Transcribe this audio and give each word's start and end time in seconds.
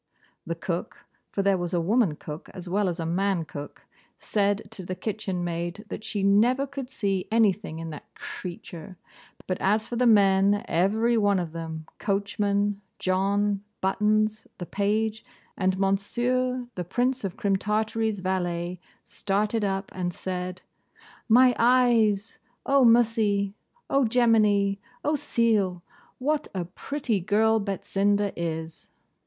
The 0.47 0.55
cook 0.55 1.05
(for 1.29 1.43
there 1.43 1.59
was 1.59 1.75
a 1.75 1.79
woman 1.79 2.15
cook 2.15 2.49
as 2.55 2.67
well 2.67 2.89
as 2.89 2.99
a 2.99 3.05
man 3.05 3.45
cook) 3.45 3.85
said 4.17 4.63
to 4.71 4.83
the 4.83 4.95
kitchen 4.95 5.43
maid 5.43 5.85
that 5.89 6.03
she 6.03 6.23
never 6.23 6.65
could 6.65 6.89
see 6.89 7.27
anything 7.31 7.77
in 7.77 7.91
that 7.91 8.11
creetur: 8.15 8.97
but 9.45 9.61
as 9.61 9.87
for 9.87 9.97
the 9.97 10.07
men, 10.07 10.65
every 10.67 11.19
one 11.19 11.37
of 11.37 11.51
them, 11.51 11.85
Coachman, 11.99 12.81
John, 12.97 13.61
Buttons, 13.79 14.47
the 14.57 14.65
page, 14.65 15.23
and 15.55 15.77
Monsieur, 15.77 16.65
the 16.73 16.83
Prince 16.83 17.23
of 17.23 17.37
Crim 17.37 17.55
Tartary's 17.57 18.21
valet, 18.21 18.79
started 19.05 19.63
up, 19.63 19.91
and 19.93 20.11
said 20.11 20.63
'My 21.29 21.55
eyes!'} 21.59 22.39
'O 22.65 22.83
mussey!'} 22.83 23.53
'What 23.87 24.15
a 26.55 26.65
pretty 26.73 27.19
girl 27.19 27.59
Betsinda 27.59 28.33
is! 28.35 28.89